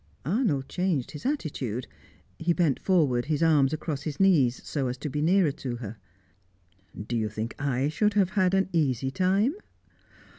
Arnold 0.25 0.67
changed 0.67 1.11
his 1.11 1.27
attitude; 1.27 1.85
he 2.39 2.53
bent 2.53 2.79
forward, 2.79 3.25
his 3.25 3.43
arms 3.43 3.71
across 3.71 4.01
his 4.01 4.19
knees, 4.19 4.59
so 4.67 4.87
as 4.87 4.97
to 4.97 5.09
be 5.11 5.21
nearer 5.21 5.51
to 5.51 5.75
her. 5.75 5.97
"Do 6.99 7.15
you 7.15 7.29
think 7.29 7.53
I 7.59 7.87
should 7.87 8.15
have 8.15 8.31
had 8.31 8.55
an 8.55 8.67
easy 8.73 9.11
time?" 9.11 9.53